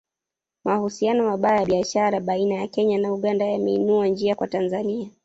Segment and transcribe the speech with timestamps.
[0.63, 5.07] Mahusiano mabaya ya kibiashara baina ya Kenya na Uganda yameinua njia kwa Tanzania